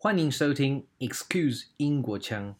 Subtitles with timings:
[0.00, 2.54] 欢迎收听 Excuse 英国腔。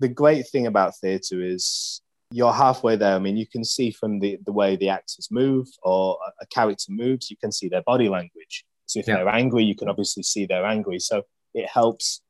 [0.00, 2.00] the great thing about theatre is
[2.32, 3.14] you're halfway there.
[3.14, 6.46] I mean, you can see from the, the way the actors move or a, a
[6.46, 8.64] character moves, you can see their body language.
[8.86, 9.16] So if Yeah.
[9.16, 10.98] they're angry, you can obviously see they're angry.
[11.00, 11.22] So
[11.54, 12.22] it helps.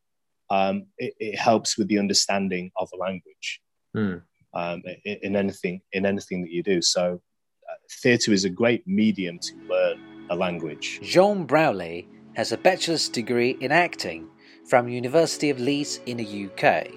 [0.53, 3.61] Um, it, it helps with the understanding of a language
[3.95, 4.17] Hmm.
[4.56, 6.82] um, in, in anything in anything that you do.
[6.82, 7.22] So
[7.70, 11.00] uh, theatre is a great medium to learn a language.
[11.04, 14.28] John Browley has a bachelor's degree in acting
[14.68, 16.88] from University of Leeds in the UK.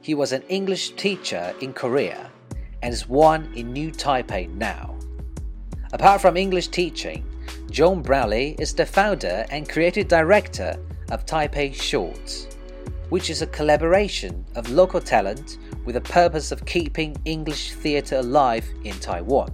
[0.00, 2.30] He was an English teacher in Korea
[2.82, 4.94] and is one in New Taipei now.
[5.92, 7.24] Apart from English teaching,
[7.70, 10.78] John Browley is the founder and creative director
[11.10, 12.46] of Taipei Shorts,
[13.08, 18.66] which is a collaboration of local talent with the purpose of keeping English theatre alive
[18.84, 19.50] in Taiwan.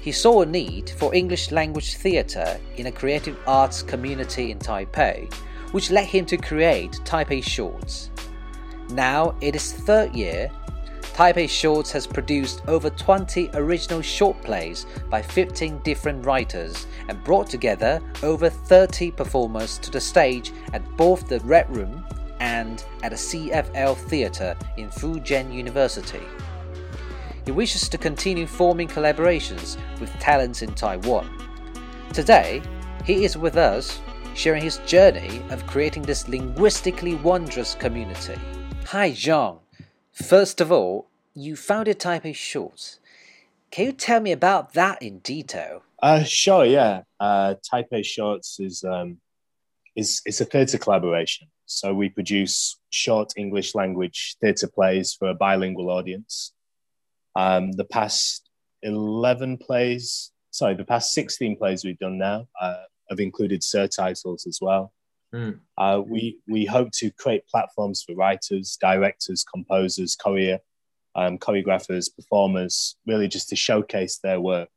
[0.00, 5.32] He saw a need for English language theatre in a creative arts community in Taipei,
[5.72, 8.10] which led him to create Taipei Shorts.
[8.90, 10.50] Now, in its third year,
[11.18, 17.50] Taipei Shorts has produced over 20 original short plays by 15 different writers and brought
[17.50, 22.04] together over 30 performers to the stage at both the Red Room
[22.40, 26.22] and at a CFL Theatre in Fu Jen University.
[27.44, 31.30] He wishes to continue forming collaborations with talents in Taiwan.
[32.12, 32.62] Today,
[33.04, 34.00] he is with us,
[34.34, 38.38] sharing his journey of creating this linguistically wondrous community.
[38.86, 39.60] Hi, John.
[40.12, 42.98] First of all, you founded Taipei Shorts.
[43.70, 45.82] Can you tell me about that in detail?
[46.02, 47.02] Uh, sure, yeah.
[47.20, 49.18] Uh, Taipei Shorts is um,
[49.96, 51.48] is it's a theatre collaboration.
[51.70, 56.54] So we produce short English language theatre plays for a bilingual audience.
[57.36, 58.48] Um, the past
[58.82, 64.58] eleven plays, sorry, the past sixteen plays we've done now uh, have included surtitles as
[64.62, 64.92] well.
[65.34, 65.60] Mm.
[65.76, 70.58] Uh, we we hope to create platforms for writers, directors, composers, choreo,
[71.14, 74.70] um, choreographers, performers, really just to showcase their work.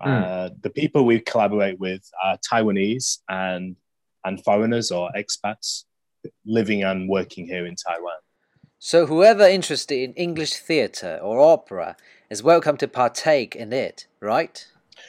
[0.00, 3.76] Uh, the people we collaborate with are Taiwanese and
[4.24, 5.84] and foreigners or expats
[6.44, 8.18] living and working here in Taiwan.
[8.78, 11.96] So, whoever interested in English theatre or opera
[12.30, 14.66] is welcome to partake in it, right?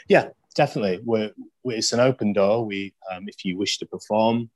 [0.07, 0.99] Yeah, definitely.
[1.03, 1.31] We're,
[1.63, 2.65] we it's an open door.
[2.65, 4.49] We, um, if you wish to perform,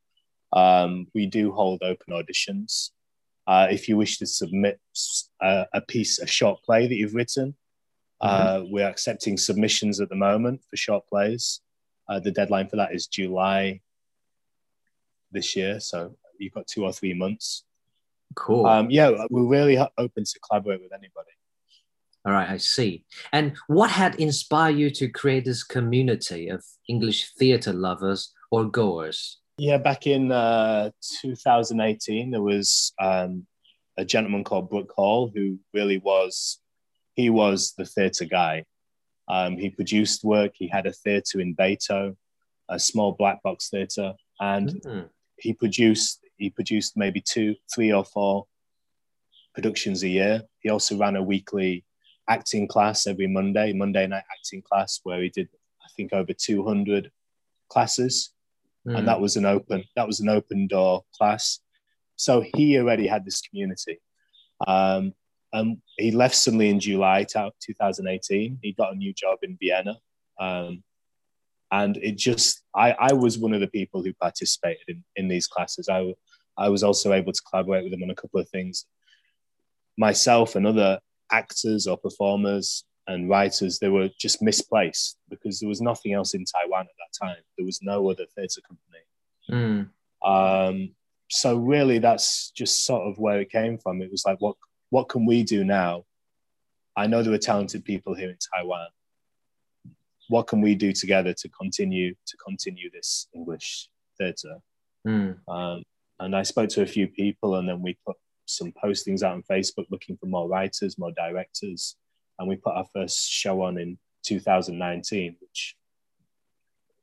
[0.54, 2.92] um, we do hold open auditions.
[3.48, 4.80] Uh, if you wish to submit
[5.42, 7.56] a piece, a short play that you've written,
[8.20, 11.62] uh, we're accepting submissions at the moment for short plays.
[12.10, 13.80] Uh, the deadline for that is July
[15.32, 17.64] this year, so you've got two or three months.
[18.36, 18.66] Cool.
[18.66, 21.32] Um, yeah, we're really open to collaborate with anybody.
[22.26, 23.06] All right, I see.
[23.32, 29.40] And what had inspired you to create this community of English theatre lovers or goers?
[29.58, 33.48] Yeah, back in uh, 2018, there was um,
[33.98, 36.60] a gentleman called Brooke Hall who really was,
[37.16, 38.66] he was the theatre guy.
[39.30, 40.52] Um, he produced work.
[40.56, 42.16] He had a theatre in Beitou,
[42.70, 45.10] a small black box theatre, and Mm.
[45.38, 48.46] He produced he produced maybe two, three or four
[49.56, 50.44] productions a year.
[50.60, 51.84] He also ran a weekly
[52.30, 55.50] acting class every Monday, Monday night acting class, where he did
[55.84, 57.12] I think over 200
[57.70, 58.32] classes.
[58.88, 59.00] Mm.
[59.00, 61.60] and that was an open that was an open door class.
[62.16, 64.00] So he already had this community.
[64.66, 65.14] Um,
[65.54, 69.98] and he left suddenly in july 2018 he got a new job in vienna.
[70.40, 70.84] Um,
[71.72, 75.48] and it just I, I was one of the people who participated in, in these
[75.48, 76.14] classes I,
[76.58, 78.86] I was also able to collaborate with them on a couple of things
[79.98, 81.00] myself and other
[81.32, 86.46] actors or performers and writers they were just misplaced because there was nothing else in
[86.46, 89.00] taiwan at that time there was no other theatre company
[89.50, 89.90] Mm.
[90.26, 90.90] um,
[91.30, 94.02] so really, that's just sort of where it came from.
[94.02, 94.56] It was like, what
[94.90, 96.06] what can we do now?
[96.96, 98.88] I know there are talented people here in Taiwan.
[100.30, 104.58] What can we do together to continue to continue this English theatre?
[105.08, 105.38] Mm.
[105.48, 105.84] Um,
[106.20, 109.44] and I spoke to a few people, and then we put some postings out on
[109.44, 111.96] Facebook looking for more writers, more directors,
[112.40, 115.76] and we put our first show on in 2019, which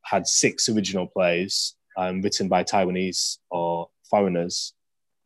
[0.03, 4.75] had six original plays um, written by Taiwanese or foreigners,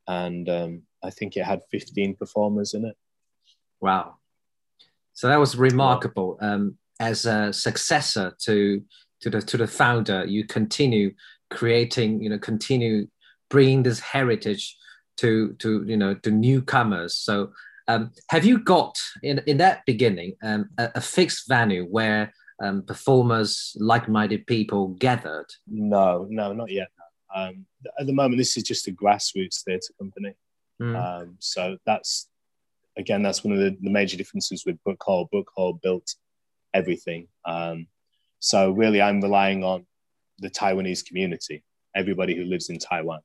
[0.06, 2.96] and um, I think it had 15 performers in it.
[3.80, 4.16] Wow.
[5.12, 6.38] So that was remarkable.
[6.40, 8.82] Um, as a successor to
[9.20, 11.12] to the to the founder, you continue
[11.50, 13.08] creating, you know, continue
[13.50, 14.76] bringing this heritage
[15.18, 17.14] to to you know to newcomers.
[17.14, 17.52] So
[17.88, 22.82] Um, have you got in, in that beginning um, a, a, fixed venue where um,
[22.82, 25.46] performers, like-minded people gathered?
[25.66, 26.88] No, no, not yet.
[27.34, 27.64] Um,
[27.98, 30.34] at the moment, this is just a grassroots theatre company.
[30.82, 31.34] Mm.
[31.38, 32.28] so that's
[32.98, 35.28] again, that's one of the, the, major differences with Brook Hall.
[35.30, 36.14] Brook Hall built
[36.74, 37.28] everything.
[37.44, 37.86] Um,
[38.40, 39.86] so really, I'm relying on
[40.38, 43.20] the Taiwanese community, everybody who lives in Taiwan,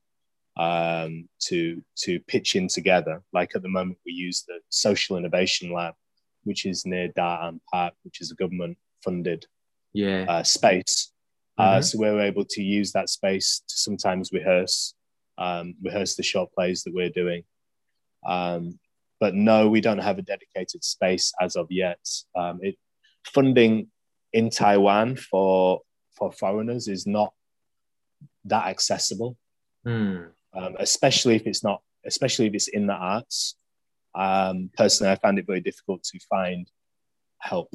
[0.56, 3.22] um, to to pitch in together.
[3.32, 5.94] Like at the moment, we use the Social Innovation Lab,
[6.44, 9.46] which is near Da An Park, which is a government funded
[9.92, 10.24] yeah.
[10.28, 11.12] uh, space.
[11.56, 11.78] Uh, mm-hmm.
[11.78, 14.94] Uh, so we're able to use that space to sometimes rehearse
[15.38, 17.42] um, rehearse the short plays that we're doing.
[18.26, 18.78] Um,
[19.20, 21.98] but no, we don't have a dedicated space as of yet.
[22.36, 22.76] Um, it,
[23.24, 23.88] funding
[24.32, 25.80] in Taiwan for
[26.16, 27.32] for foreigners is not
[28.44, 29.36] that accessible,
[29.86, 30.28] mm.
[30.56, 33.56] um, especially if it's not, especially if it's in the arts.
[34.14, 36.68] Um, personally, I found it very difficult to find
[37.38, 37.72] help.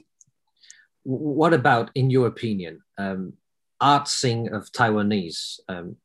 [1.04, 3.34] What about, in your opinion, um,
[3.82, 5.60] art scene of Taiwanese?
[5.68, 5.98] Um,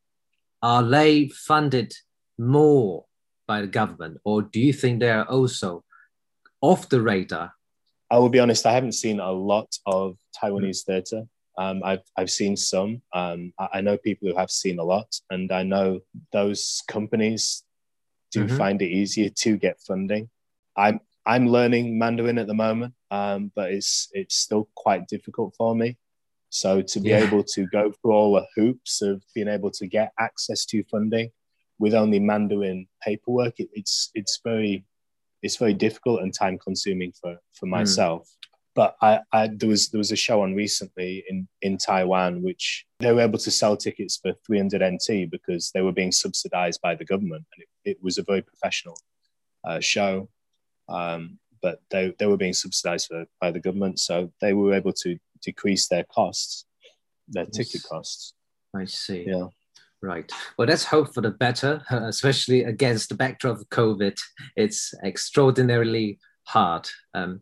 [0.62, 1.92] are they funded
[2.38, 3.04] more
[3.46, 5.84] by the government, or do you think they are also
[6.60, 7.52] off the radar
[8.10, 11.24] I will be honest, I haven't seen a lot of Taiwanese theatre.
[11.56, 13.00] Um, I've, I've seen some.
[13.12, 16.00] Um, I, know people who have seen a lot, and I know
[16.32, 17.62] those companies
[18.32, 18.56] do mm-hmm.
[18.56, 20.28] find it easier to get funding.
[20.76, 25.74] I'm I'm learning Mandarin at the moment, um, but it's it's still quite difficult for
[25.74, 25.96] me.
[26.50, 27.18] So to be yeah.
[27.18, 31.30] able to go through all the hoops of being able to get access to funding
[31.78, 34.84] with only Mandarin paperwork, it, it's it's very
[35.44, 37.72] it's very difficult and time consuming for for hmm.
[37.72, 38.22] myself.
[38.22, 38.48] Mm.
[38.76, 42.84] But I, I, there was there was a show on recently in in Taiwan which
[42.98, 46.96] they were able to sell tickets for 300 NT because they were being subsidized by
[46.96, 48.96] the government and it, it was a very professional
[49.68, 50.28] uh, show.
[50.88, 54.92] Um, but they, they were being subsidized for, by the government, so they were able
[54.92, 56.66] to decrease their costs,
[57.28, 57.56] their yes.
[57.56, 58.34] ticket costs.
[58.76, 59.24] I see.
[59.26, 59.46] Yeah.
[60.04, 60.30] Right.
[60.58, 64.20] Well, let's hope for the better, especially against the backdrop of COVID.
[64.54, 66.86] It's extraordinarily hard.
[67.14, 67.40] Um,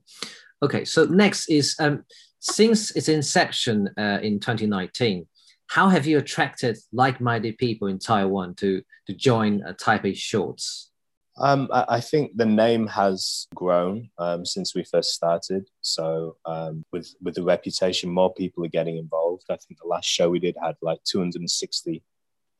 [0.62, 2.04] okay, so next is um,
[2.38, 5.26] since its inception uh, in 2019,
[5.66, 10.90] how have you attracted like-minded people in Taiwan to to join uh, Taipei Shorts?
[11.38, 15.66] Um, I, I, think the name has grown um, since we first started.
[15.80, 19.44] So um, with with the reputation, more people are getting involved.
[19.50, 22.04] I think the last show we did had like 260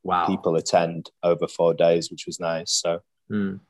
[0.03, 0.27] wow.
[0.27, 2.73] people attend over four days, which was nice.
[2.73, 3.01] So
[3.31, 3.61] mm.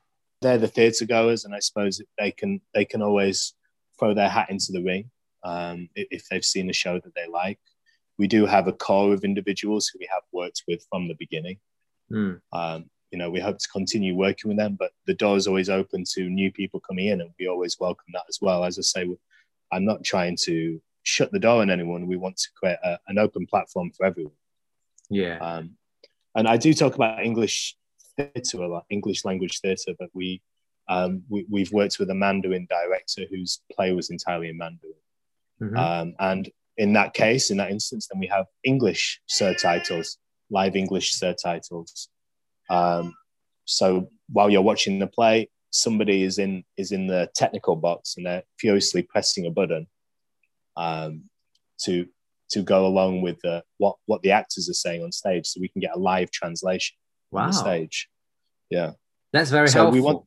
[0.41, 3.53] they're the theatre goers, and I suppose they can they can always
[3.99, 5.09] throw their hat into the ring
[5.43, 7.59] um, if they've seen a show that they like.
[8.17, 11.57] We do have a core of individuals who we have worked with from the beginning.
[12.11, 12.41] Mm.
[12.51, 15.69] Um, you know, we hope to continue working with them, but the door is always
[15.69, 18.63] open to new people coming in, and we always welcome that as well.
[18.63, 19.07] As I say,
[19.71, 22.07] I'm not trying to shut the door on anyone.
[22.07, 24.33] We want to create a, an open platform for everyone.
[25.09, 25.37] Yeah.
[25.37, 25.75] Um,
[26.35, 27.75] and I do talk about English
[28.17, 30.41] theatre a lot, English language theatre, but we,
[30.89, 34.93] um, we have worked with a Mandarin director whose play was entirely in Mandarin,
[35.61, 35.77] mm-hmm.
[35.77, 40.17] um, and in that case, in that instance, then we have English subtitles,
[40.49, 42.09] live English subtitles.
[42.69, 43.13] Um,
[43.65, 48.25] so while you're watching the play, somebody is in is in the technical box and
[48.25, 49.87] they're furiously pressing a button
[50.77, 51.23] um,
[51.81, 52.07] to
[52.53, 55.67] to go along with the, what what the actors are saying on stage, so we
[55.67, 56.95] can get a live translation
[57.31, 57.43] wow.
[57.43, 58.09] on the stage.
[58.69, 58.91] Yeah,
[59.31, 59.93] that's very so helpful.
[59.93, 60.25] We want,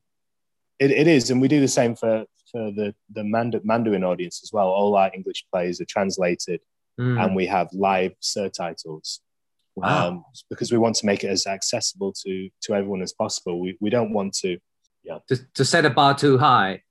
[0.79, 4.53] it, it is, and we do the same for for the the Mandarin audience as
[4.53, 4.69] well.
[4.69, 6.61] All our English plays are translated,
[7.01, 7.23] mm.
[7.23, 9.21] and we have live subtitles.
[9.77, 10.09] Wow.
[10.09, 13.61] Um, because we want to make it as accessible to to everyone as possible.
[13.61, 14.59] We we don't want to
[15.05, 16.83] yeah to, to set a bar too high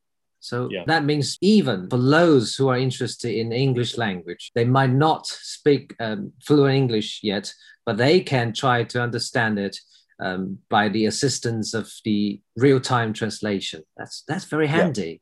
[0.45, 0.83] so yeah.
[0.85, 5.95] that means even for those who are interested in English language, they might not speak
[5.99, 7.51] um, fluent English yet,
[7.83, 9.75] but they can try to understand it
[10.19, 13.81] um, by the assistance of the real-time translation.
[13.97, 15.21] That's that's very handy.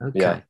[0.00, 0.06] Yeah.
[0.08, 0.20] Okay.
[0.20, 0.40] Yeah.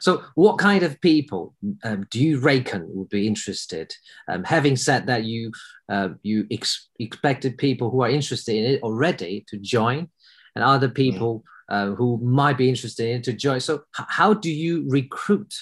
[0.00, 1.54] So, what kind of people
[1.84, 3.94] um, do you reckon would be interested?
[4.28, 5.52] Um, having said that, you
[5.88, 10.08] uh, you ex- expected people who are interested in it already to join,
[10.56, 11.44] and other people.
[11.70, 13.60] Mm uh, who might be interested in to join.
[13.60, 15.54] So, how do you recruit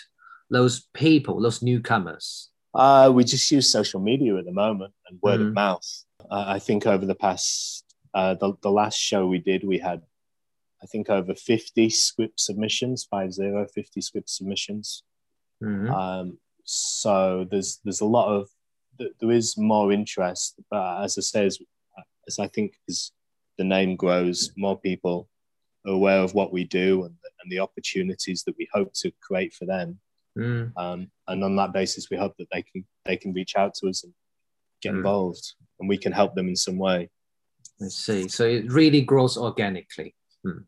[0.51, 2.51] those people, those newcomers?
[2.75, 5.49] Uh, we just use social media at the moment and word mm.
[5.49, 6.05] of mouth.
[6.31, 7.85] Uh, I think over the past,
[8.15, 10.03] uh, the, the last show we did, we had,
[10.83, 15.03] I think, over 50 script submissions, 50, 50 script submissions.
[15.63, 15.91] Mm-hmm.
[15.91, 18.49] Um, so there's there's a lot of
[18.99, 21.59] there is more interest, but as I say, as,
[22.27, 23.13] as I think as
[23.57, 25.29] the name grows, more people
[25.87, 29.67] aware of what we do and, and the opportunities that we hope to create for
[29.67, 29.99] them.
[30.39, 30.73] Mm.
[30.77, 33.89] Um, and on that basis, we hope that they can they can reach out to
[33.89, 34.13] us and
[34.83, 34.99] get mm.
[34.99, 37.11] involved, and we can help them in some way.
[37.81, 38.29] I see.
[38.29, 40.15] So it really grows organically.
[40.45, 40.59] Hmm.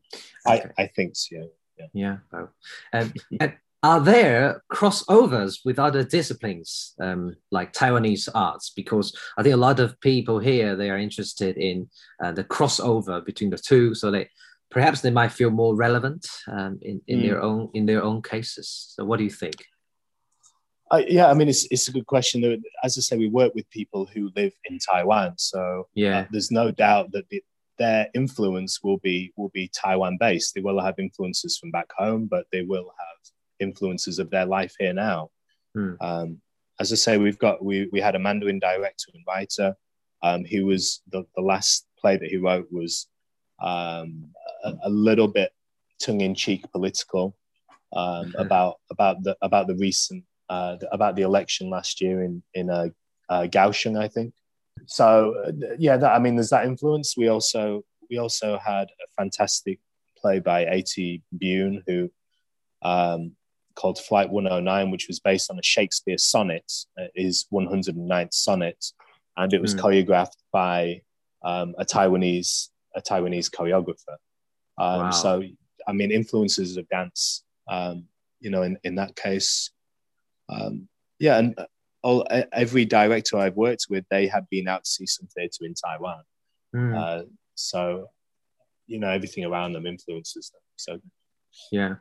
[0.46, 0.70] Okay.
[0.78, 1.48] I, I think so.
[1.78, 1.86] Yeah.
[1.92, 2.16] Yeah.
[2.32, 2.48] Oh.
[2.92, 8.70] Um, and are there crossovers with other disciplines um, like Taiwanese arts?
[8.74, 11.88] Because I think a lot of people here they are interested in
[12.22, 14.28] uh, the crossover between the two, so they
[14.70, 17.22] perhaps they might feel more relevant um, in, in mm.
[17.22, 18.92] their own in their own cases.
[18.94, 19.56] So, what do you think?
[20.90, 22.62] Uh, yeah, I mean, it's, it's a good question.
[22.82, 26.50] As I say, we work with people who live in Taiwan, so yeah, uh, there's
[26.50, 27.42] no doubt that the,
[27.78, 30.54] their influence will be will be Taiwan based.
[30.54, 34.74] They will have influences from back home, but they will have influences of their life
[34.78, 35.30] here now.
[35.74, 35.94] Hmm.
[36.00, 36.40] Um,
[36.80, 39.76] as I say, we've got we we had a Mandarin director and writer.
[40.22, 43.06] Um, he was the, the last play that he wrote was
[43.60, 44.30] um,
[44.64, 45.52] a, a, little bit
[46.00, 47.36] tongue in cheek political
[47.92, 52.70] um, about about the about the recent uh, about the election last year in in
[52.70, 52.88] uh,
[53.28, 54.34] uh, Kaohsiung, I think.
[54.86, 57.14] So uh, yeah, that, I mean, there's that influence.
[57.16, 59.80] We also we also had a fantastic
[60.16, 61.22] play by A.T.
[61.32, 62.10] Bune, who
[62.82, 63.32] um,
[63.74, 68.84] called Flight 109, which was based on a Shakespeare sonnet, uh, his 109th sonnet,
[69.36, 69.80] and it was mm.
[69.80, 71.02] choreographed by
[71.44, 74.16] um, a Taiwanese a Taiwanese choreographer.
[74.78, 75.10] Um, wow.
[75.10, 75.42] So
[75.86, 77.44] I mean, influences of dance.
[77.68, 78.04] Um,
[78.40, 79.70] you know, in in that case,
[80.48, 81.58] um, yeah, and
[82.02, 85.74] all, every director I've worked with, they have been out to see some theatre in
[85.74, 86.22] Taiwan.
[86.74, 86.96] Mm.
[86.96, 88.06] Uh, so,
[88.86, 90.60] you know, everything around them influences them.
[90.76, 91.00] So,
[91.72, 91.94] yeah,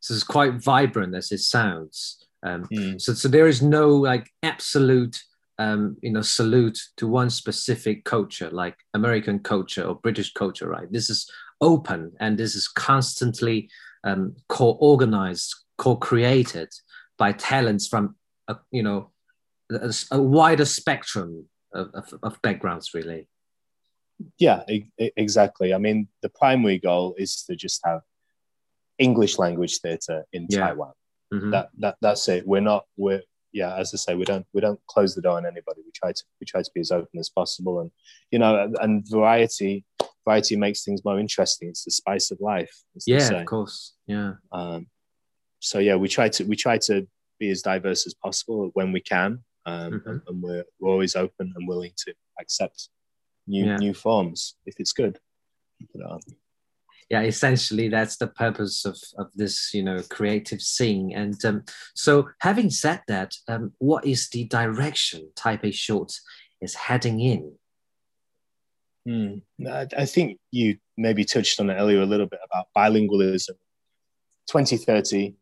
[0.00, 2.26] so it's quite vibrant as it sounds.
[2.42, 3.00] Um, mm.
[3.00, 5.22] So, so there is no like absolute,
[5.62, 10.90] um, you know, salute to one specific culture, like American culture or British culture, right?
[10.90, 13.70] This is open and this is constantly
[14.02, 16.68] um, co-organized, co-created
[17.16, 18.16] by talents from,
[18.48, 19.12] uh, you know,
[19.70, 23.28] a, a, wider spectrum of, of, of backgrounds, really.
[24.38, 25.72] Yeah, e- exactly.
[25.72, 28.00] I mean, the primary goal is to just have
[28.98, 30.58] English language theatre in yeah.
[30.58, 30.92] Taiwan.
[31.32, 31.50] Mm-hmm.
[31.50, 32.46] That that that's it.
[32.46, 33.22] We're not we're
[33.52, 35.82] yeah, as I say, we don't we don't close the door on anybody.
[35.84, 37.90] We try to we try to be as open as possible, and
[38.30, 39.84] you know, and, variety
[40.24, 41.68] variety makes things more interesting.
[41.68, 42.72] It's the spice of life.
[43.06, 43.94] Yeah, of course.
[44.06, 44.34] Yeah.
[44.52, 44.86] Um,
[45.60, 47.06] so yeah, we try to we try to
[47.38, 50.08] be as diverse as possible when we can, um, mm-hmm.
[50.08, 52.88] and, and, we're, we're always open and willing to accept
[53.46, 53.76] new yeah.
[53.76, 55.18] new forms if it's good.
[55.92, 56.20] But, um,
[57.12, 61.62] yeah essentially that's the purpose of, of this you know creative scene and um,
[61.94, 66.20] so having said that um, what is the direction taipei shorts
[66.62, 67.52] is heading in?
[69.04, 69.66] Hmm.
[69.68, 73.56] I, think you maybe touched on it earlier a little bit about bilingualism.
[74.46, 75.34] 2030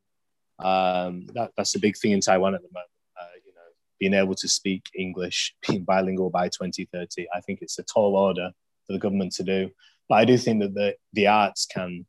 [0.60, 2.90] um, that, that's a big thing in taiwan at the moment.
[3.18, 3.60] Uh, you know
[3.98, 8.50] being able to speak english being bilingual by 2030 i think it's a tall order
[8.86, 9.70] for the government to do
[10.10, 12.04] but I do think that the the arts can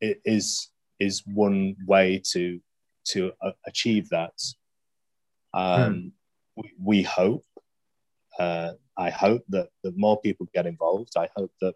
[0.00, 2.60] is is one way to
[3.08, 4.32] to uh, achieve that.
[5.52, 6.12] Um, mm.
[6.56, 7.44] we, we, hope.
[8.38, 11.12] Uh, I hope that, that more people get involved.
[11.16, 11.74] I hope that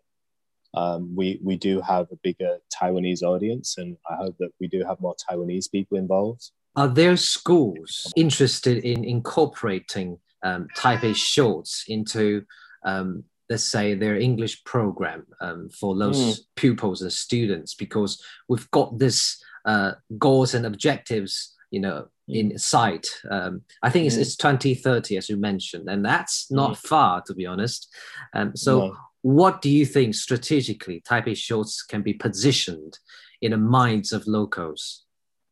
[0.75, 4.85] um, we we do have a bigger Taiwanese audience, and I hope that we do
[4.85, 6.51] have more Taiwanese people involved.
[6.77, 12.45] Are there schools interested in incorporating um, Taipei Shorts into
[12.85, 16.41] um, let's say their English program um, for those mm.
[16.57, 22.61] pupils and students because we've got this uh, goals and objectives, you know, in mm.
[22.61, 23.07] sight.
[23.31, 24.07] Um, I think mm.
[24.09, 26.87] it's, it's 2030, as you mentioned, and that's not mm.
[26.87, 27.89] far, to be honest.
[28.35, 28.97] Um, so, no.
[29.23, 32.99] what do you think strategically Taipei Shorts can be positioned
[33.41, 35.05] in the minds of locals?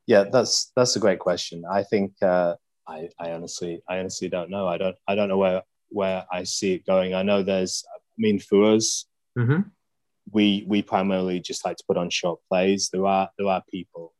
[0.06, 1.64] Yeah, that's that's a great question.
[1.68, 2.54] I think uh,
[2.86, 4.68] I, I honestly I honestly don't know.
[4.68, 7.14] I don't I don't know where where I see it going.
[7.14, 9.06] I know there's, I mean, for us,
[9.38, 9.62] mm-hmm.
[10.32, 12.90] we we primarily just like to put on short plays.
[12.92, 14.12] There are there are people,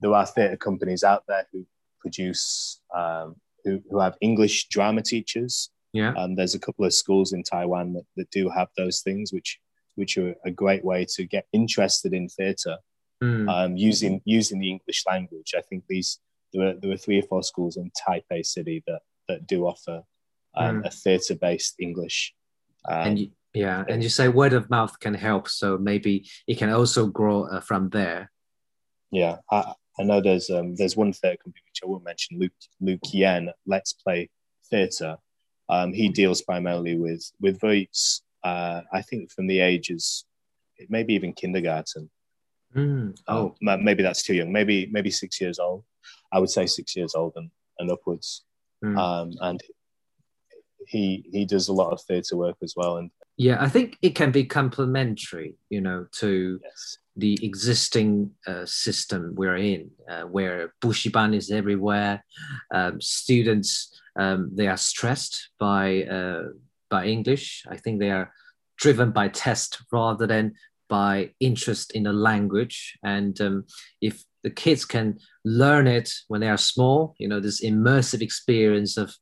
[0.00, 1.66] there are theatre companies out there who
[2.00, 5.70] produce um, who who have English drama teachers.
[5.92, 9.32] Yeah, um, there's a couple of schools in Taiwan that, that do have those things,
[9.32, 9.58] which
[9.94, 12.78] which are a great way to get interested in theatre
[13.22, 13.48] mm.
[13.48, 15.54] um, using using the English language.
[15.56, 16.18] I think these
[16.52, 20.02] there are, there are three or four schools in Taipei City that that do offer
[20.56, 20.86] um, mm.
[20.86, 22.34] a theatre based English.
[22.88, 26.58] Um, and you, yeah, and you say word of mouth can help, so maybe it
[26.58, 28.30] can also grow uh, from there.
[29.10, 32.52] Yeah, I, I know there's um, there's one theatre company which I won't mention, Luke
[32.80, 34.30] Luke Yen, Let's Play
[34.70, 35.16] Theatre.
[35.68, 38.22] Um, he deals primarily with with voice.
[38.42, 40.24] Uh, I think from the ages,
[40.88, 42.10] maybe even kindergarten.
[42.74, 43.16] Mm.
[43.28, 44.52] Oh, um, maybe that's too young.
[44.52, 45.84] Maybe maybe six years old.
[46.32, 48.42] I would say six years old and, and upwards.
[48.84, 48.98] Mm.
[48.98, 49.62] Um, and
[50.88, 52.96] he he does a lot of theatre work as well.
[52.96, 56.98] And yeah, I think it can be complementary, you know, to yes.
[57.16, 62.24] the existing uh, system we're in, uh, where buxiban is everywhere.
[62.72, 66.44] Um, students um, they are stressed by uh,
[66.90, 67.64] by English.
[67.68, 68.32] I think they are
[68.76, 70.54] driven by test rather than
[70.88, 72.98] by interest in the language.
[73.02, 73.64] And um,
[74.00, 78.96] if the kids can learn it when they are small, you know, this immersive experience
[78.96, 79.14] of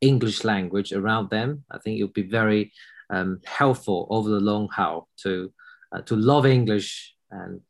[0.00, 2.72] English language around them, I think it would be very
[3.10, 5.52] um, helpful over the long haul to
[5.92, 7.60] uh, to love English and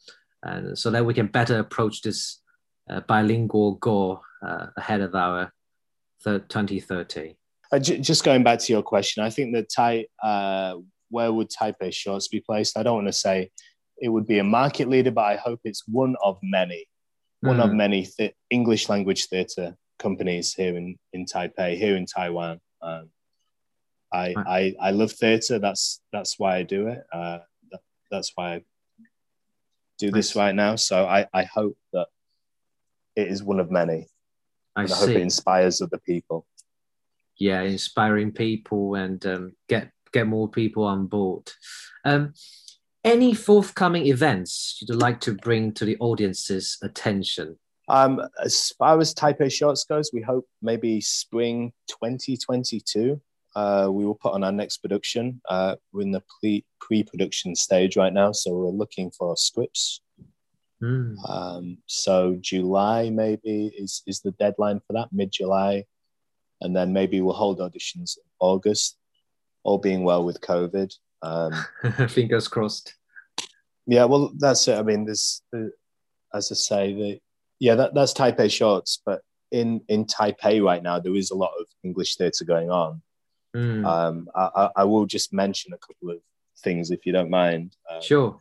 [0.42, 2.40] and so that we can better approach this
[2.88, 5.52] uh, bilingual goal uh, ahead of our
[6.24, 7.36] 2030.
[7.72, 10.76] Uh, just going back to your question, I think that Tai, uh,
[11.08, 12.76] where would Taipei Shorts be placed?
[12.76, 13.50] I don't want to say
[13.98, 16.86] it would be a market leader, but I hope it's one of many,
[17.40, 17.64] one mm.
[17.64, 22.60] of many th- English language theatre companies here in, in Taipei, here in Taiwan.
[22.82, 23.10] Um,
[24.12, 25.60] I, I, I love theatre.
[25.60, 27.04] That's that's why I do it.
[27.12, 27.38] Uh,
[27.70, 27.80] that,
[28.10, 28.62] that's why I
[29.98, 30.74] do this right now.
[30.74, 32.08] So I, I hope that
[33.14, 34.08] it is one of many.
[34.74, 36.46] I, I hope it inspires other people.
[37.36, 41.50] Yeah, inspiring people and um, get get more people on board.
[42.04, 42.34] Um,
[43.04, 47.58] any forthcoming events you'd like to bring to the audience's attention?
[47.90, 53.20] Um, as far as Taipei Shorts goes, we hope maybe spring 2022.
[53.56, 55.40] Uh, we will put on our next production.
[55.48, 56.22] Uh, we're in the
[56.80, 60.02] pre production stage right now, so we're looking for scripts.
[60.80, 61.16] Mm.
[61.28, 65.84] Um, so July maybe is is the deadline for that, mid July,
[66.60, 68.98] and then maybe we'll hold auditions in August,
[69.64, 70.94] all being well with COVID.
[71.22, 71.52] Um,
[72.08, 72.94] Fingers crossed.
[73.86, 74.78] Yeah, well, that's it.
[74.78, 75.42] I mean, there's,
[76.32, 77.20] as I say, the
[77.60, 79.20] yeah, that, that's Taipei Shorts, but
[79.52, 83.02] in in Taipei right now, there is a lot of English theatre going on.
[83.54, 83.84] Mm.
[83.84, 86.18] Um, I, I, will just mention a couple of
[86.62, 87.76] things if you don't mind.
[87.90, 88.38] Um, sure.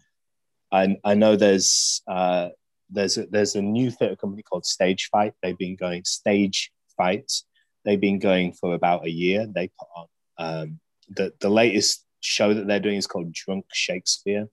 [0.71, 2.49] I, I know there's uh,
[2.91, 5.33] there's a, there's a new theatre company called Stage Fight.
[5.41, 7.45] They've been going Stage Fights.
[7.85, 9.47] They've been going for about a year.
[9.47, 10.79] They put on um,
[11.09, 14.47] the the latest show that they're doing is called Drunk Shakespeare,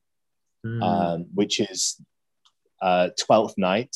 [0.64, 0.82] mm.
[0.82, 2.00] um, which is
[2.80, 3.94] uh, Twelfth Night,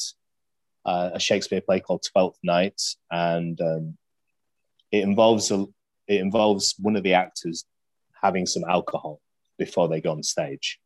[0.85, 3.97] uh, a Shakespeare play called Twelfth Night, and um,
[4.91, 5.67] it involves a
[6.09, 7.65] it involves one of the actors
[8.21, 9.21] having some alcohol
[9.59, 10.81] before they go on stage.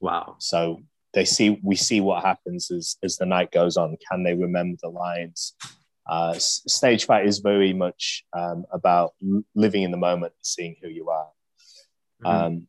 [0.00, 0.36] Wow.
[0.38, 0.80] So
[1.12, 3.96] they see we see what happens as as the night goes on.
[4.10, 5.54] Can they remember the lines?
[6.06, 9.12] Uh, stage fight is very much um, about
[9.54, 11.28] living in the moment and seeing who you are.
[12.24, 12.44] Mm-hmm.
[12.44, 12.66] Um,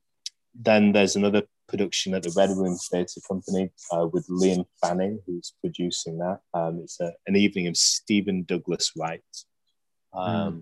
[0.54, 5.54] then there's another production at the Red Room Theatre Company uh, with Liam Fanning, who's
[5.60, 6.40] producing that.
[6.54, 9.22] Um, it's a, an evening of Stephen Douglas Wright.
[10.14, 10.62] Um, mm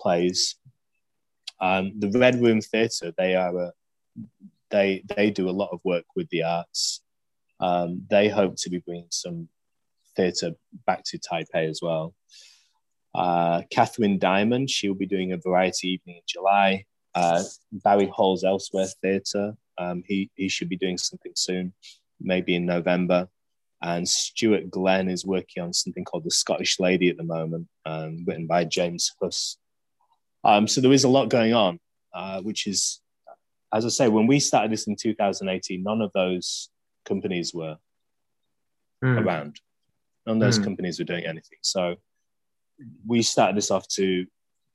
[0.00, 0.56] plays.
[1.60, 3.72] Um, the Red Room Theatre, they are a,
[4.70, 7.02] they they do a lot of work with the arts.
[7.58, 9.48] Um, they hope to be bringing some
[10.16, 10.52] theatre
[10.86, 12.14] back to Taipei as well.
[13.14, 16.86] Uh, Catherine Diamond, she will be doing a variety evening in July.
[17.14, 21.72] Uh, Barry Hall's Elsewhere Theatre, um, he, he should be doing something soon,
[22.20, 23.28] maybe in November.
[23.82, 28.24] And Stuart Glenn is working on something called The Scottish Lady at the moment, um,
[28.26, 29.56] written by James Huss.
[30.44, 31.80] Um, so there is a lot going on,
[32.14, 33.00] uh, which is,
[33.72, 36.68] as I say, when we started this in 2018, none of those
[37.06, 37.78] companies were
[39.02, 39.24] mm.
[39.24, 39.60] around.
[40.26, 40.64] None of those mm.
[40.64, 41.58] companies were doing anything.
[41.62, 41.96] So
[43.06, 44.26] we started this off to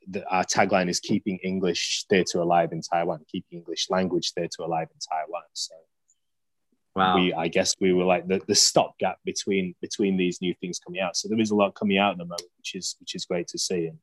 [0.07, 4.87] the, our tagline is keeping English theatre alive in Taiwan, keeping English language theatre alive
[4.91, 5.43] in Taiwan.
[5.53, 5.75] So
[6.95, 7.15] wow.
[7.15, 11.01] we, I guess we were like the, the stopgap between between these new things coming
[11.01, 11.17] out.
[11.17, 13.47] So there is a lot coming out at the moment, which is which is great
[13.49, 13.87] to see.
[13.87, 13.99] And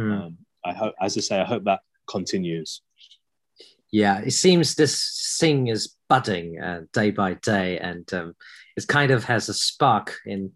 [0.00, 0.26] mm.
[0.26, 2.82] um, I hope, as I say, I hope that continues.
[3.92, 8.34] Yeah, it seems this thing is budding uh, day by day, and um,
[8.76, 10.52] it kind of has a spark in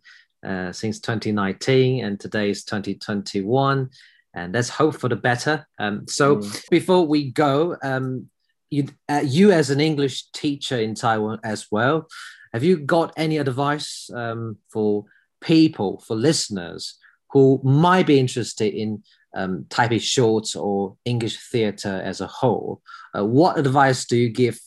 [0.46, 3.90] uh, since 2019, and today is 2021,
[4.34, 5.66] and let's hope for the better.
[5.78, 6.70] Um, so mm.
[6.70, 8.28] before we go, um,
[8.70, 12.08] you, uh, you as an English teacher in Taiwan as well,
[12.52, 15.04] have you got any advice um, for
[15.40, 16.98] people, for listeners
[17.30, 19.02] who might be interested in
[19.34, 22.80] um, Taipei Shorts or English theatre as a whole.
[23.16, 24.58] Uh, what advice do you give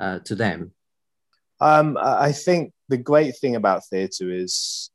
[0.00, 0.72] uh, to them?
[1.60, 4.90] Um, I think the great thing about theatre is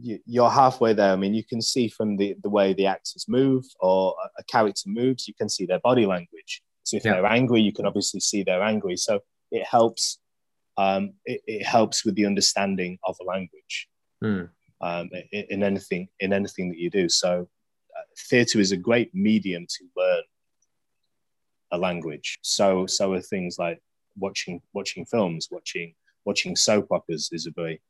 [0.00, 1.12] you, are halfway there.
[1.12, 4.88] I mean, you can see from the, the way the actors move or a, character
[4.88, 6.62] moves, you can see their body language.
[6.84, 7.14] So if yeah.
[7.14, 8.96] they're angry, you can obviously see they're angry.
[8.96, 10.18] So it helps
[10.78, 13.88] um, it, it, helps with the understanding of a language
[14.22, 14.48] mm.
[14.82, 17.08] um, in, in, anything in anything that you do.
[17.08, 17.48] So,
[17.96, 20.22] uh, theatre is a great medium to learn
[21.72, 22.38] a language.
[22.42, 23.80] So, so are things like
[24.18, 25.94] watching watching films, watching
[26.26, 27.80] watching soap operas is a very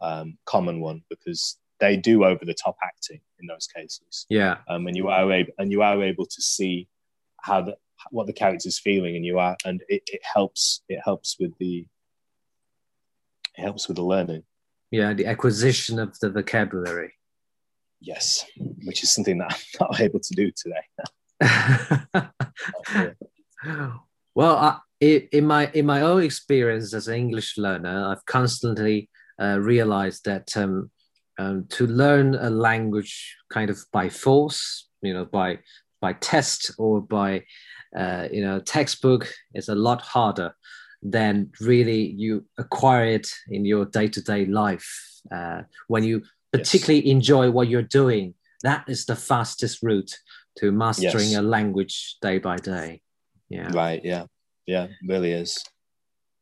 [0.00, 4.26] um, common one because they do over the top acting in those cases.
[4.28, 6.88] Yeah, um, and you are able and you are able to see
[7.40, 7.76] how the
[8.10, 11.86] what the character's feeling, and you are and it, it helps it helps with the
[13.56, 14.42] it helps with the learning.
[14.90, 17.12] Yeah, the acquisition of the vocabulary.
[18.00, 18.44] Yes,
[18.84, 20.84] which is something that I'm not able to do today.
[24.34, 29.08] well, I, in my in my own experience as an English learner, I've constantly
[29.40, 30.90] uh, realized that um,
[31.38, 35.58] um, to learn a language kind of by force, you know, by
[36.00, 37.44] by test or by
[37.96, 40.54] uh, you know textbook is a lot harder
[41.02, 44.88] than really you acquire it in your day to day life
[45.32, 46.22] uh, when you
[46.52, 47.12] particularly yes.
[47.12, 48.34] enjoy what you're doing.
[48.62, 50.16] That is the fastest route
[50.58, 51.38] to mastering yes.
[51.38, 53.02] a language day by day.
[53.48, 53.70] Yeah.
[53.72, 54.00] Right.
[54.02, 54.24] Yeah.
[54.66, 54.88] Yeah.
[55.06, 55.62] Really is.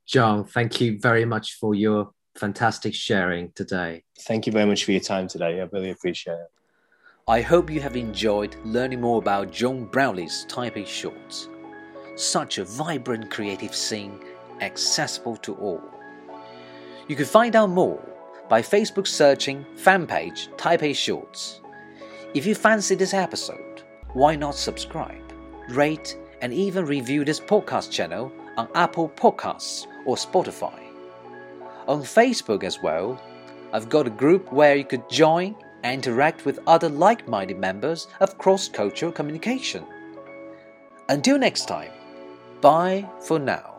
[0.07, 4.03] John, thank you very much for your fantastic sharing today.
[4.21, 5.61] Thank you very much for your time today.
[5.61, 6.51] I really appreciate it.
[7.27, 11.49] I hope you have enjoyed learning more about John Brownlee's Taipei Shorts.
[12.17, 14.21] Such a vibrant creative scene,
[14.61, 15.83] accessible to all.
[17.09, 18.03] You can find out more
[18.49, 21.61] by Facebook searching fan page Taipei Shorts.
[22.35, 25.33] If you fancy this episode, why not subscribe,
[25.71, 30.84] rate, and even review this podcast channel on Apple Podcasts or Spotify?
[31.87, 33.21] On Facebook as well,
[33.73, 38.09] I've got a group where you could join and interact with other like minded members
[38.21, 39.85] of cross cultural communication.
[41.09, 41.91] Until next time,
[42.63, 43.74] bye for now.